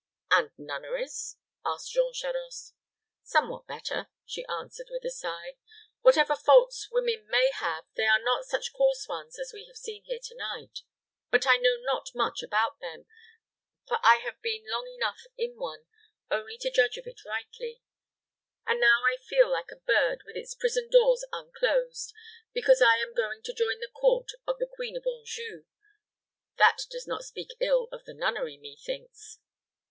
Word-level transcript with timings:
"And 0.31 0.49
nunneries?" 0.57 1.37
asked 1.63 1.91
Jean 1.91 2.11
Charost. 2.11 2.73
"Somewhat 3.21 3.67
better," 3.67 4.07
she 4.25 4.47
answered, 4.47 4.87
with 4.89 5.05
a 5.05 5.11
sigh. 5.11 5.57
"Whatever 6.01 6.35
faults 6.35 6.89
women 6.91 7.27
may 7.27 7.51
have, 7.53 7.83
they 7.95 8.07
are 8.07 8.17
not 8.19 8.45
such 8.45 8.73
coarse 8.73 9.07
ones 9.07 9.37
as 9.37 9.53
we 9.53 9.65
have 9.67 9.77
seen 9.77 10.03
here 10.05 10.17
to 10.23 10.33
night; 10.35 10.79
but 11.29 11.45
I 11.45 11.57
know 11.57 11.77
not 11.79 12.15
much 12.15 12.41
about 12.41 12.79
them, 12.79 13.05
for 13.87 13.99
I 14.01 14.15
have 14.25 14.41
been 14.41 14.65
long 14.67 14.87
enough 14.87 15.21
in 15.37 15.55
one 15.59 15.85
only 16.31 16.57
to 16.61 16.71
judge 16.71 16.97
of 16.97 17.05
it 17.05 17.23
rightly; 17.23 17.83
and 18.65 18.79
now 18.81 19.03
I 19.05 19.17
feel 19.17 19.51
like 19.51 19.69
a 19.71 19.75
bird 19.85 20.23
with 20.25 20.35
its 20.35 20.55
prison 20.55 20.89
doors 20.89 21.23
unclosed, 21.31 22.11
because 22.53 22.81
I 22.81 22.97
am 22.97 23.13
going 23.13 23.43
to 23.43 23.53
join 23.53 23.79
the 23.79 23.91
court 23.93 24.31
of 24.47 24.57
the 24.57 24.65
Queen 24.65 24.97
of 24.97 25.05
Anjou: 25.05 25.65
that 26.57 26.79
does 26.89 27.05
not 27.05 27.23
speak 27.23 27.49
ill 27.59 27.87
of 27.91 28.05
the 28.05 28.15
nunnery, 28.15 28.57
methinks. 28.57 29.37